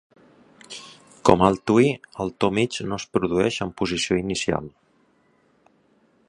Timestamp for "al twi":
1.47-1.91